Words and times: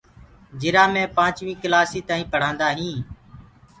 جِرا 0.59 0.83
مي 0.93 1.03
پانچوين 1.15 1.57
ڪلاسي 1.63 1.99
تائينٚ 2.07 2.31
پڙهاندآ 2.33 2.67
هينٚ 2.77 3.01